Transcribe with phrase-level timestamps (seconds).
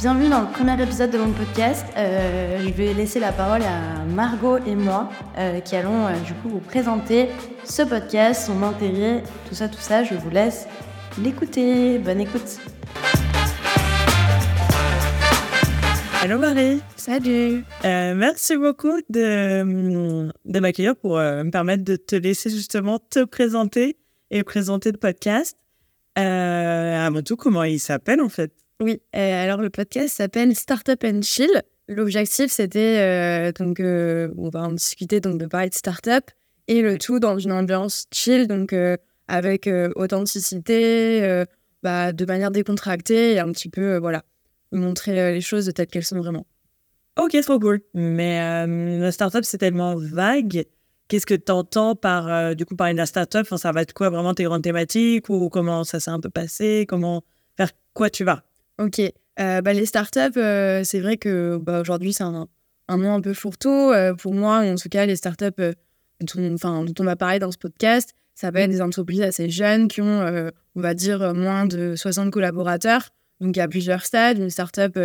[0.00, 1.84] Bienvenue dans le premier épisode de mon podcast.
[1.98, 6.32] Euh, je vais laisser la parole à Margot et moi euh, qui allons euh, du
[6.32, 7.28] coup vous présenter
[7.64, 10.02] ce podcast, son intérêt, tout ça, tout ça.
[10.02, 10.66] Je vous laisse
[11.22, 11.98] l'écouter.
[11.98, 12.60] Bonne écoute.
[16.24, 17.62] Hello Marie, Salut.
[17.84, 23.22] Euh, merci beaucoup de, de m'accueillir pour euh, me permettre de te laisser justement te
[23.24, 23.98] présenter
[24.30, 25.58] et présenter le podcast.
[26.18, 28.50] Euh, avant tout, comment il s'appelle en fait?
[28.80, 31.50] Oui, euh, alors le podcast s'appelle Startup and Chill.
[31.88, 36.30] L'objectif c'était euh, donc euh, on va en discuter donc de parler de startup
[36.68, 38.74] et le tout dans une ambiance chill donc
[39.26, 41.44] avec authenticité,
[41.82, 44.22] bah, de manière décontractée et un petit peu voilà
[44.72, 46.46] montrer les choses telles qu'elles sont vraiment.
[47.18, 47.82] Ok, trop cool.
[47.94, 50.64] Mais euh, la startup, c'est tellement vague.
[51.08, 53.42] Qu'est-ce que tu entends par, euh, du coup, parler de la startup?
[53.42, 56.30] Enfin, Ça va être quoi vraiment tes grandes thématiques ou comment ça s'est un peu
[56.30, 56.86] passé?
[56.88, 57.22] Comment
[57.58, 58.44] Vers quoi tu vas?
[58.80, 58.98] Ok,
[59.38, 62.46] Euh, bah, les startups, euh, c'est vrai que bah, aujourd'hui c'est un,
[62.88, 63.68] un nom un peu fourre-tout.
[63.68, 65.62] Euh, pour moi, en tout cas, les startups
[66.20, 66.56] dont,
[66.98, 70.50] on va parler dans ce podcast, ça va être des entreprises assez jeunes qui ont,
[70.76, 73.10] on va dire, moins de 60 collaborateurs.
[73.40, 74.38] Donc il y a plusieurs stades.
[74.38, 74.98] Une startup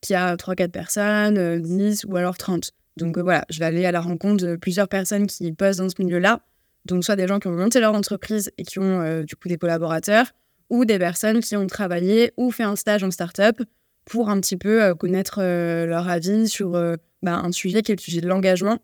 [0.00, 2.70] qui a 3-4 personnes, euh, 10 ou alors 30.
[2.96, 5.96] Donc voilà, je vais aller à la rencontre de plusieurs personnes qui bossent dans ce
[5.98, 6.40] milieu-là.
[6.86, 9.58] Donc soit des gens qui ont monté leur entreprise et qui ont du coup des
[9.58, 10.26] collaborateurs,
[10.70, 13.62] ou des personnes qui ont travaillé ou fait un stage en startup
[14.06, 17.92] pour un petit peu euh, connaître euh, leur avis sur euh, bah, un sujet qui
[17.92, 18.78] est le sujet de l'engagement.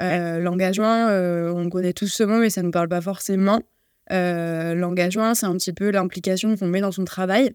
[0.00, 1.06] L'engagement,
[1.54, 3.62] on connaît tous ce mot, mais ça ne nous parle pas forcément.
[4.10, 7.54] L'engagement, c'est un petit peu l'implication qu'on met dans son travail.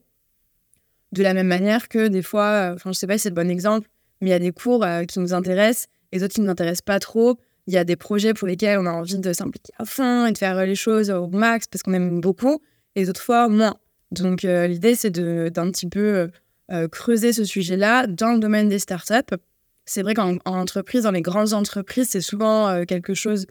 [1.11, 3.49] De la même manière que des fois, enfin, je sais pas si c'est le bon
[3.49, 3.89] exemple,
[4.21, 6.83] mais il y a des cours qui nous intéressent et d'autres qui ne nous intéressent
[6.83, 7.37] pas trop.
[7.67, 10.31] Il y a des projets pour lesquels on a envie de s'impliquer à fond et
[10.31, 12.61] de faire les choses au max parce qu'on aime beaucoup,
[12.99, 13.75] et d'autres fois moins.
[14.11, 16.27] Donc, euh, l'idée, c'est de- d'un petit peu euh,
[16.71, 19.35] euh, creuser ce sujet-là dans le domaine des startups.
[19.85, 23.45] C'est vrai qu'en en entreprise, dans les grandes entreprises, c'est souvent euh, quelque chose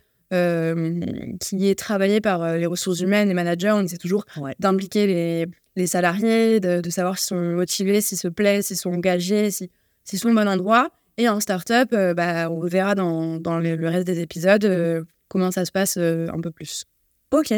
[1.41, 3.71] qui est travaillé par les ressources humaines, les managers.
[3.73, 4.55] On essaie toujours Ouais.
[4.59, 8.93] d'impliquer les, les salariés, de, de savoir s'ils sont motivés, s'ils se plaisent, s'ils sont
[8.93, 9.71] engagés, si-
[10.05, 10.91] s'ils sont au bon endroit.
[11.17, 15.65] Et en startup, bah, on verra dans, dans le, le reste des épisodes comment ça
[15.65, 16.85] se passe un peu plus.
[17.33, 17.55] Ok.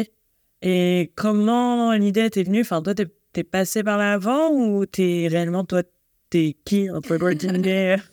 [0.61, 2.61] Et comment l'idée t'est venue?
[2.61, 5.83] Enfin, toi, t'es es passé par là avant ou t'es réellement, toi,
[6.29, 8.03] t'es qui un peu l'ordinaire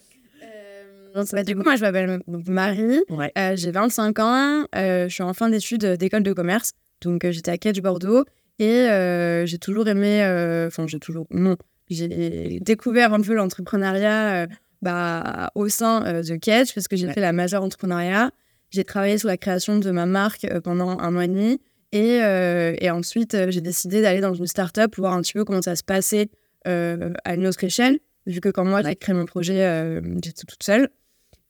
[1.32, 3.00] Bah, du coup, moi, je m'appelle Marie.
[3.08, 3.32] Ouais.
[3.36, 4.64] Euh, j'ai 25 ans.
[4.76, 6.72] euh, je suis en fin d'études d'école de commerce.
[7.00, 8.24] Donc, euh, j'étais à Quai du Bordeaux.
[8.60, 10.22] Et euh, j'ai toujours aimé.
[10.22, 11.26] euh, Enfin, j'ai toujours.
[11.32, 11.56] Non.
[11.90, 14.46] J'ai découvert un peu l'entrepreneuriat euh,
[14.82, 17.14] bah, au sein euh, de Catch parce que j'ai Ouais.
[17.14, 18.30] fait la majeure entrepreneuriat.
[18.70, 21.60] J'ai travaillé sur la création de ma marque euh, pendant un an et demi.
[21.92, 25.32] Et, euh, et ensuite, euh, j'ai décidé d'aller dans une start-up pour voir un petit
[25.32, 26.28] peu comment ça se passait
[26.66, 27.98] euh, à une autre échelle.
[28.26, 30.90] Vu que quand moi, j'ai créé mon projet, j'étais toute seule.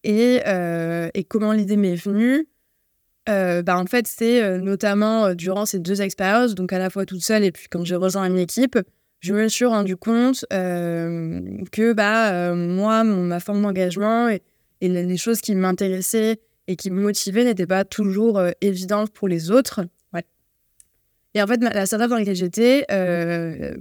[0.04, 0.37] Et,
[1.15, 2.47] et comment l'idée m'est venue
[3.28, 6.88] Euh, bah, En fait, c'est euh, notamment euh, durant ces deux expériences, donc à la
[6.88, 8.78] fois toute seule et puis quand j'ai rejoint une équipe,
[9.20, 14.41] je me suis rendu compte que bah, moi, mon- ma forme d'engagement et,
[14.81, 16.38] et les, choses qui m'intéressaient
[16.69, 19.81] et qui me motivaient n'étaient pas toujours évidentes pour les autres.
[21.34, 23.75] Et en fait, la startup dans laquelle j'étais, euh,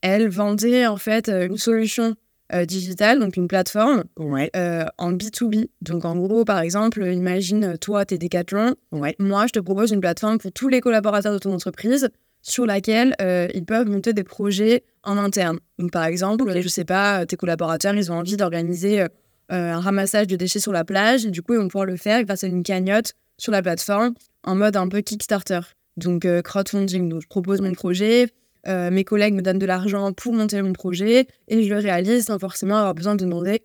[0.00, 2.14] elle vendait en fait euh, une solution
[2.52, 4.50] euh, digitale, donc une plateforme Ouais.
[4.54, 5.68] euh, en B2B.
[5.80, 8.74] Donc, en gros, par exemple, imagine, toi, t'es Decathlon.
[8.92, 9.16] Ouais.
[9.18, 12.08] Moi, je te propose une plateforme pour tous les collaborateurs de ton entreprise
[12.42, 13.16] sur laquelle
[13.54, 15.58] ils peuvent monter des projets en interne.
[15.78, 19.06] Donc, par exemple, je sais pas, tes collaborateurs, ils ont envie d'organiser
[19.48, 21.24] un ramassage de déchets sur la plage.
[21.24, 24.12] Et du coup, ils vont pouvoir le faire grâce à une cagnotte sur la plateforme
[24.42, 25.60] en mode un peu Kickstarter.
[25.96, 27.08] Donc, euh, crowdfunding.
[27.08, 28.28] Donc, je propose mon projet.
[28.66, 32.24] euh, mes collègues me donnent de l'argent pour monter mon projet et je le réalise
[32.26, 33.62] sans forcément avoir besoin de demander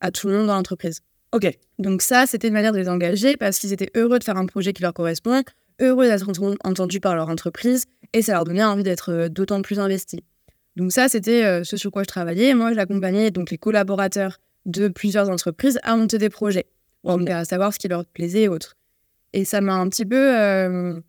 [0.00, 1.00] à tout le monde dans l'entreprise.
[1.32, 1.46] Ok.
[1.78, 4.46] Donc ça, c'était une manière de les engager parce qu'ils étaient heureux de faire un
[4.46, 5.42] projet qui leur correspond,
[5.80, 9.62] heureux d'être ent- entendus par leur entreprise et ça leur donnait envie d'être euh, d'autant
[9.62, 10.20] plus investis.
[10.76, 12.52] Donc ça, c'était euh, ce sur quoi je travaillais.
[12.54, 16.66] Moi, j'accompagnais donc les collaborateurs de plusieurs entreprises à monter des projets,
[17.04, 18.74] donc à savoir ce qui leur plaisait et autres.
[19.32, 20.16] Et ça m'a un petit peu...
[20.38, 21.00] euh,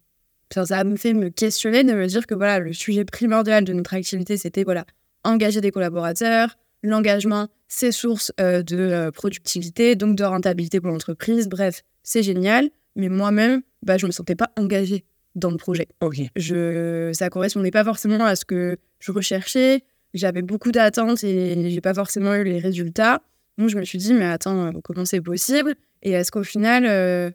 [0.53, 3.73] ça ça me fait me questionner de me dire que voilà, le sujet primordial de
[3.73, 4.85] notre activité, c'était voilà,
[5.23, 11.47] engager des collaborateurs, l'engagement, c'est source euh, de euh, productivité, donc de rentabilité pour l'entreprise.
[11.47, 12.69] Bref, c'est génial.
[12.95, 15.05] Mais moi-même, bah, je ne me sentais pas engagée
[15.35, 15.87] dans le projet.
[16.01, 16.17] Ok.
[16.35, 19.83] Je, ça correspondait pas forcément à ce que je recherchais.
[20.13, 23.21] J'avais beaucoup d'attentes et j'ai pas forcément eu les résultats.
[23.57, 25.75] Donc je me suis dit, mais attends, euh, comment c'est possible?
[26.03, 27.31] Et est-ce qu'au final, euh,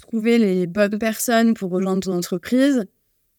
[0.00, 2.86] trouver les bonnes personnes pour rejoindre ton entreprise,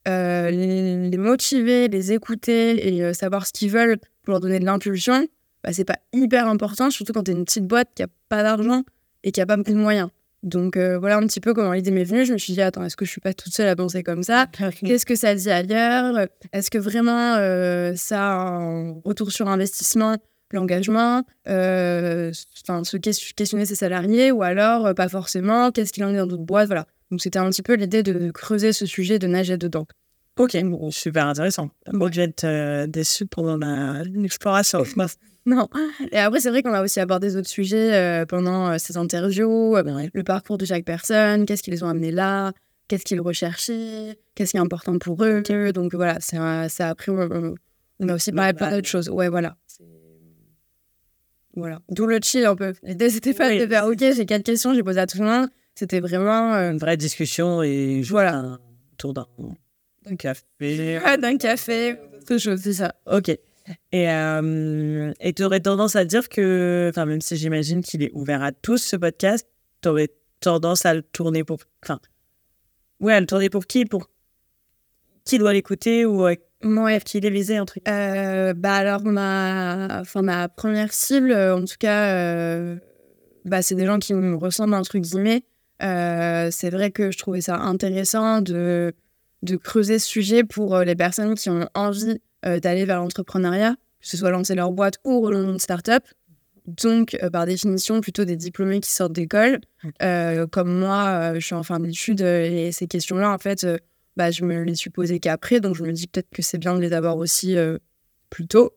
[0.07, 4.59] euh, les, les motiver, les écouter et euh, savoir ce qu'ils veulent pour leur donner
[4.59, 5.27] de l'impulsion,
[5.63, 8.41] bah, c'est pas hyper important, surtout quand tu es une petite boîte qui a pas
[8.41, 8.83] d'argent
[9.23, 10.09] et qui a pas beaucoup de moyens.
[10.41, 12.25] Donc euh, voilà un petit peu comment l'idée m'est venue.
[12.25, 14.23] Je me suis dit, attends, est-ce que je suis pas toute seule à penser comme
[14.23, 14.47] ça?
[14.83, 16.25] Qu'est-ce que ça dit ailleurs?
[16.51, 17.35] Est-ce que vraiment
[17.95, 20.17] ça a un retour sur investissement,
[20.55, 26.27] l'engagement euh, se questionner ses salariés ou alors pas forcément Qu'est-ce qu'il en est dans
[26.27, 26.85] d'autres boîtes Voilà.
[27.09, 29.85] Donc c'était un petit peu l'idée de creuser ce sujet, de nager dedans.
[30.37, 30.57] Ok,
[30.91, 31.69] super intéressant.
[31.91, 33.57] Bon, je vais être déçu pendant
[34.13, 34.83] l'exploration.
[35.45, 35.67] Non.
[36.11, 39.75] Et après, c'est vrai qu'on a aussi abordé d'autres sujets euh, pendant euh, ces interviews,
[39.75, 42.51] euh, le parcours de chaque personne, qu'est-ce qui les ont amenés là,
[42.87, 45.41] qu'est-ce qu'ils recherchaient, qu'est-ce qui est important pour eux.
[45.73, 47.11] Donc voilà, ça, ça a pris.
[47.11, 49.09] On a aussi parlé d'autres choses.
[49.09, 49.55] Ouais, voilà.
[51.55, 51.81] Voilà.
[51.89, 52.73] D'où le chill un peu.
[52.83, 55.49] L'idée, c'était pas de faire OK, j'ai quatre questions, j'ai posé à tout le monde.
[55.75, 56.53] C'était vraiment.
[56.53, 58.59] Une vraie discussion et voilà.
[58.93, 59.27] autour d'un
[60.17, 60.43] café.
[61.21, 62.95] d'un café, quelque chose, c'est ça.
[63.05, 63.29] Ok.
[63.91, 68.41] Et euh, tu aurais tendance à dire que, enfin, même si j'imagine qu'il est ouvert
[68.41, 69.47] à tous ce podcast,
[69.81, 70.09] tu aurais
[70.39, 71.59] tendance à le tourner pour.
[71.83, 71.99] Enfin,
[72.99, 73.85] ouais, à le tourner pour qui?
[73.85, 74.09] Pour
[75.23, 76.99] qui doit l'écouter ou euh, ouais.
[77.01, 81.77] qui est visé un truc euh, Bah, alors, ma, enfin, ma première cible, en tout
[81.79, 82.77] cas, euh,
[83.45, 85.43] bah, c'est des gens qui me ressemblent, un truc guillemets.
[85.79, 88.93] c'est vrai que je trouvais ça intéressant de,
[89.43, 94.07] de creuser ce sujet pour les personnes qui ont envie euh, d'aller vers l'entrepreneuriat, que
[94.07, 96.03] ce soit lancer leur boîte ou relancer une start-up.
[96.65, 99.59] Donc, euh, par définition, plutôt des diplômés qui sortent d'école.
[100.01, 103.67] Euh, comme moi, je suis en fin d'études et ces questions-là, en fait,
[104.17, 105.59] bah, je me les suis posées qu'après.
[105.59, 107.55] Donc, je me dis peut-être que c'est bien de les avoir aussi
[108.29, 108.73] plus tôt.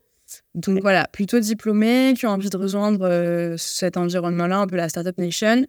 [0.54, 5.16] Donc, voilà, plutôt diplômés qui ont envie de rejoindre cet environnement-là, un peu la Startup
[5.18, 5.66] Nation.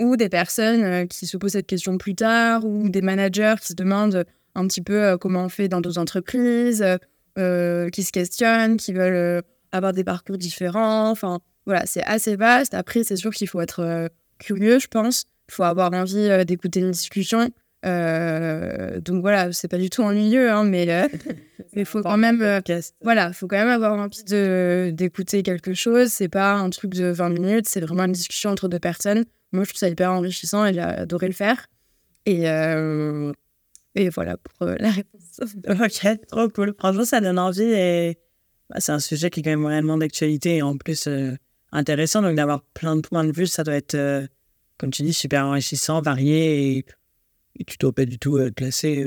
[0.00, 3.74] Ou des personnes qui se posent cette question plus tard, ou des managers qui se
[3.74, 6.96] demandent un petit peu euh, comment on fait dans d'autres entreprises, euh,
[7.38, 11.10] euh, qui se questionnent, qui veulent avoir des parcours différents.
[11.10, 12.74] Enfin, voilà, c'est assez vaste.
[12.74, 15.26] Après, c'est sûr qu'il faut être curieux, je pense.
[15.48, 17.50] Il faut avoir envie d'écouter une discussion.
[17.82, 20.86] Donc voilà, c'est pas du tout ennuyeux, hein, mais
[21.74, 22.62] il faut quand même,
[23.02, 26.08] voilà, faut quand même avoir envie de d'écouter quelque chose.
[26.08, 29.24] C'est pas un truc de 20 minutes, c'est vraiment une discussion entre deux personnes.
[29.52, 31.66] Moi, je trouve ça hyper enrichissant et j'ai adoré le faire.
[32.26, 32.46] Et,
[33.94, 35.40] et voilà pour euh, la réponse.
[35.68, 36.74] ok, trop cool.
[36.78, 38.18] Franchement, ça donne envie et
[38.68, 41.34] bah, c'est un sujet qui est quand même réellement d'actualité et en plus euh,
[41.72, 42.22] intéressant.
[42.22, 44.26] Donc d'avoir plein de points de vue, ça doit être, euh,
[44.78, 46.84] comme tu dis, super enrichissant, varié et,
[47.66, 49.06] tu dois pas du tout classé.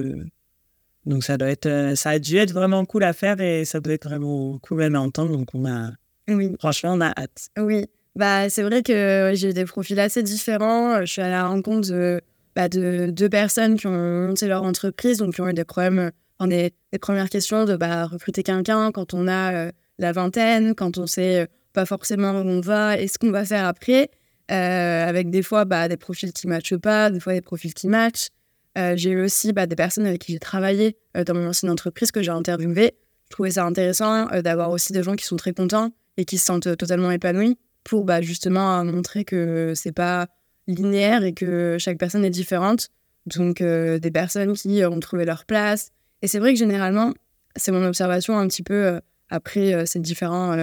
[1.05, 3.93] donc ça doit être, ça a dû être vraiment cool à faire et ça doit
[3.93, 5.31] être vraiment cool même à entendre.
[5.31, 5.91] Donc on a,
[6.27, 6.51] oui.
[6.59, 7.49] franchement, on a hâte.
[7.57, 7.85] Oui,
[8.15, 11.01] bah c'est vrai que j'ai des profils assez différents.
[11.01, 12.21] Je suis à la rencontre de
[12.55, 16.11] bah, de deux personnes qui ont monté leur entreprise, donc qui ont eu des problèmes,
[16.37, 20.99] en des, premières questions de bah, recruter quelqu'un quand on a euh, la vingtaine, quand
[20.99, 24.11] on sait euh, pas forcément où on va et ce qu'on va faire après,
[24.51, 27.73] euh, avec des fois bah, des profils qui ne matchent pas, des fois des profils
[27.73, 28.29] qui matchent.
[28.75, 32.21] j'ai eu aussi bah, des personnes avec qui j'ai travaillé dans mon ancienne entreprise que
[32.21, 32.93] j'ai interviewé.
[33.29, 36.45] Je trouvais ça intéressant d'avoir aussi des gens qui sont très contents et qui se
[36.45, 40.27] sentent totalement épanouis pour bah, justement montrer que c'est pas
[40.67, 42.89] linéaire et que chaque personne est différente.
[43.25, 45.91] Donc, euh, des personnes qui ont trouvé leur place.
[46.21, 47.13] Et c'est vrai que généralement,
[47.55, 50.55] c'est mon observation un petit peu euh, après euh, ces, différents,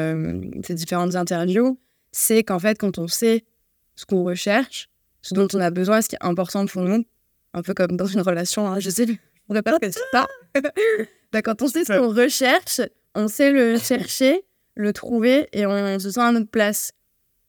[0.64, 1.78] ces différentes interviews,
[2.12, 3.44] c'est qu'en fait, quand on sait
[4.00, 4.88] ce qu'on recherche,
[5.20, 7.04] ce dont on a besoin, ce qui est important pour nous,
[7.52, 9.06] un peu comme dans une relation, hein, je sais,
[9.48, 9.76] on ne pas
[10.12, 10.26] ça.
[11.32, 12.80] bah, quand on sait ce qu'on recherche,
[13.14, 14.42] on sait le chercher,
[14.74, 16.92] le trouver et on se sent à notre place.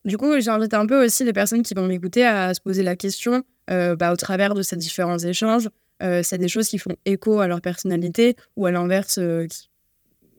[0.03, 2.97] Du coup, j'invite un peu aussi les personnes qui vont m'écouter à se poser la
[2.97, 5.69] question euh, bah, au travers de ces différents échanges.
[6.03, 9.47] Euh, c'est des choses qui font écho à leur personnalité ou à l'inverse, euh,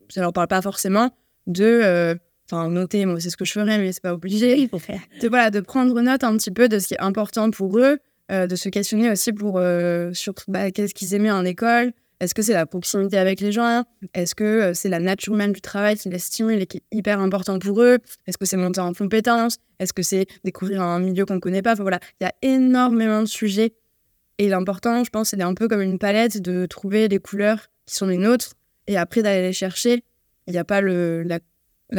[0.09, 1.09] ça leur parle pas forcément
[1.47, 2.15] de euh,
[2.49, 4.67] enfin noter moi c'est ce que je ferais mais c'est pas obligé.
[5.21, 7.99] De voilà de prendre note un petit peu de ce qui est important pour eux
[8.29, 9.61] de se questionner aussi pour
[10.13, 11.93] sur bah, qu'est-ce qu'ils aimaient en école?
[12.23, 13.83] Est-ce que c'est la proximité avec les gens?
[14.13, 16.97] Est-ce que euh, c'est la nature même du travail qui les stimule et qui est
[16.97, 17.97] hyper important pour eux?
[18.27, 21.61] Est-ce que c'est monter en compétences Est-ce que c'est découvrir un milieu qu'on ne connaît
[21.61, 21.73] pas?
[21.73, 23.73] Enfin, voilà, Il y a énormément de sujets.
[24.37, 27.95] Et l'important, je pense, c'est un peu comme une palette de trouver les couleurs qui
[27.95, 28.53] sont les nôtres
[28.87, 30.05] et après d'aller les chercher.
[30.47, 31.39] Il n'y a pas le, la,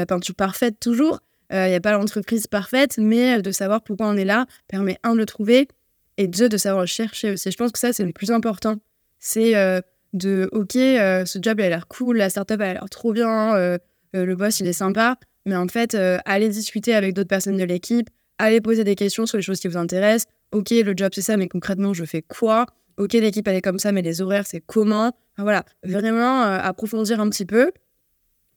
[0.06, 1.20] peinture parfaite toujours.
[1.52, 4.98] Euh, il n'y a pas l'entreprise parfaite, mais de savoir pourquoi on est là permet,
[5.02, 5.68] un, de le trouver
[6.16, 7.50] et deux, de savoir le chercher aussi.
[7.50, 8.76] Je pense que ça, c'est le plus important.
[9.18, 9.80] C'est euh,
[10.14, 13.12] de OK, euh, ce job il a l'air cool, la startup elle a l'air trop
[13.12, 13.76] bien, euh,
[14.16, 17.64] euh, le boss il est sympa, mais en fait, allez discuter avec d'autres personnes de
[17.64, 20.32] l'équipe, allez poser des questions sur les choses qui vous intéressent.
[20.52, 22.64] OK, le job c'est ça, mais concrètement, je fais quoi?
[22.96, 25.12] OK, l'équipe elle est comme ça, mais les horaires c'est comment?
[25.36, 27.72] Voilà, vraiment approfondir un petit peu.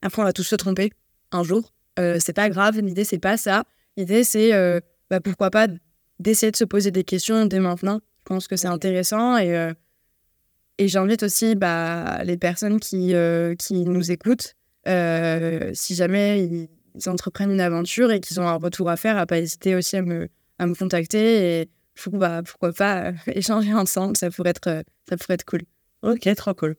[0.03, 0.91] Après, on va tous se tromper
[1.31, 1.73] un jour.
[1.97, 2.79] c'est pas grave.
[2.79, 3.63] L'idée, c'est pas ça.
[3.95, 4.51] L'idée, c'est
[5.09, 5.67] bah, pourquoi pas
[6.19, 7.99] d'essayer de se poser des questions dès maintenant.
[8.19, 9.71] Je pense que c'est intéressant et,
[10.77, 13.13] et j'invite aussi bah, les personnes qui,
[13.57, 14.55] qui nous écoutent,
[14.85, 16.69] si jamais ils,
[17.07, 20.01] entreprennent une aventure et qu'ils ont un retour à faire, à pas hésiter aussi à
[20.01, 21.69] me, à me contacter et
[22.13, 25.61] bah, pourquoi pas échanger ensemble, ça pourrait être, ça pourrait être cool.
[26.03, 26.75] Ok, trop cool.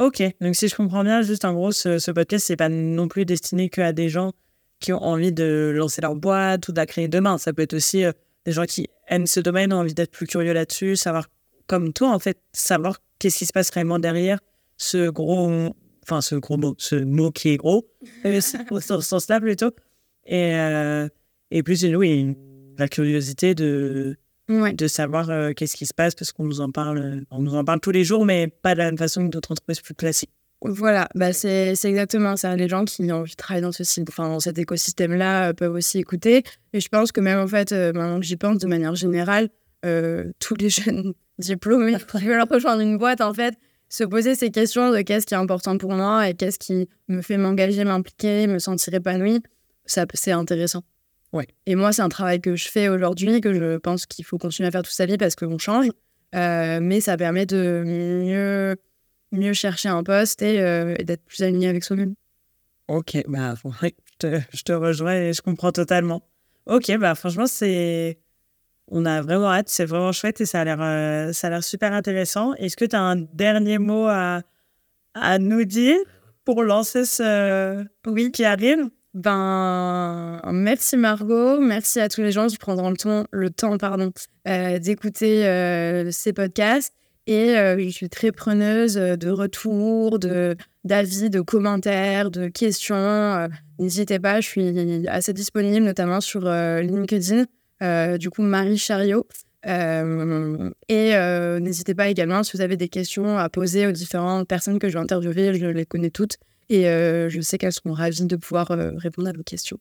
[0.00, 3.06] Ok, donc si je comprends bien, juste en gros, ce, ce podcast, c'est pas non
[3.06, 4.32] plus destiné qu'à des gens
[4.80, 7.38] qui ont envie de lancer leur boîte ou de la créer demain.
[7.38, 8.12] Ça peut être aussi euh,
[8.44, 11.28] des gens qui aiment ce domaine, ont envie d'être plus curieux là-dessus, savoir,
[11.66, 14.40] comme toi, en fait, savoir qu'est-ce qui se passe réellement derrière
[14.76, 15.72] ce gros,
[16.02, 17.86] enfin, ce gros mot, ce mot qui est gros,
[18.70, 19.70] au sens-là plutôt.
[20.26, 21.08] Et, euh,
[21.50, 22.36] et plus, oui,
[22.78, 24.16] la curiosité de,
[24.48, 27.64] de savoir euh, qu'est-ce qui se passe parce qu'on nous en parle, on nous en
[27.64, 30.30] parle tous les jours, mais pas de la même façon que d'autres entreprises plus classiques.
[30.60, 32.56] Voilà, bah c'est exactement ça.
[32.56, 35.74] Les gens qui ont envie de travailler dans, ce, enfin, dans cet écosystème-là euh, peuvent
[35.74, 36.42] aussi écouter.
[36.72, 39.48] Et je pense que même, en fait, euh, maintenant que j'y pense, de manière générale,
[40.38, 43.54] tous les jeunes diplômés qui veulent rejoindre une boîte, en fait,
[43.90, 47.20] se poser ces questions de qu'est-ce qui est important pour moi et qu'est-ce qui me
[47.20, 49.40] fait m'engager, m'impliquer, me sentir épanoui,
[49.84, 50.82] c'est intéressant.
[51.66, 54.68] Et moi, c'est un travail que je fais aujourd'hui, que je pense qu'il faut continuer
[54.68, 55.86] à faire toute sa vie parce qu'on change.
[56.34, 58.76] Euh, mais ça permet de mieux,
[59.32, 62.14] mieux chercher un poste et, euh, d'être plus aligné avec soi-même.
[62.88, 63.88] Ok, bah, je,
[64.18, 66.22] te, je te rejoins et je comprends totalement.
[66.66, 68.18] Ok, bah franchement, c'est.
[68.88, 71.64] On a vraiment hâte, c'est vraiment chouette et ça a l'air, euh, ça a l'air
[71.64, 72.52] super intéressant.
[72.54, 74.42] Est-ce que tu as un dernier mot à,
[75.14, 75.96] à nous dire
[76.44, 78.90] pour lancer ce oui qui arrive?
[79.14, 84.12] Ben, merci Margot, merci à tous les gens qui prendront le temps, le temps pardon,
[84.48, 86.92] euh, d'écouter euh, ces podcasts.
[87.28, 93.48] Et euh, je suis très preneuse de retours, de d'avis, de commentaires, de questions.
[93.78, 97.46] N'hésitez pas, je suis assez disponible, notamment sur LinkedIn.
[98.18, 99.26] du coup, Marie Chariot.
[99.64, 101.14] et
[101.60, 104.94] n'hésitez pas également si vous avez des questions à poser aux différentes personnes que je
[104.94, 106.36] vais interviewer, je les connais toutes.
[106.68, 109.78] Et euh, je sais qu'elles seront ravies de pouvoir euh, répondre à vos questions.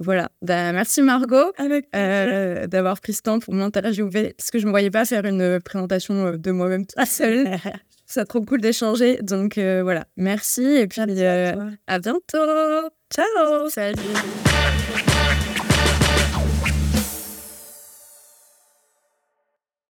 [0.00, 0.30] Voilà.
[0.42, 1.52] Bah, merci Margot
[1.94, 5.24] euh, d'avoir pris ce temps pour m'interviewer parce que je ne me voyais pas faire
[5.24, 7.56] une présentation de moi-même toute seule.
[8.06, 9.18] C'est trop cool d'échanger.
[9.22, 10.06] Donc voilà.
[10.16, 12.90] Merci et puis à bientôt.
[13.14, 13.68] Ciao.
[13.70, 14.00] Salut.